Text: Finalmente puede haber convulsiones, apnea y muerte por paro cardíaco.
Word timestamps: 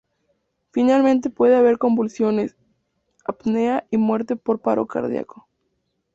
Finalmente 0.71 1.29
puede 1.29 1.55
haber 1.55 1.77
convulsiones, 1.77 2.55
apnea 3.23 3.85
y 3.91 3.97
muerte 3.97 4.35
por 4.35 4.57
paro 4.59 4.87
cardíaco. 4.87 5.47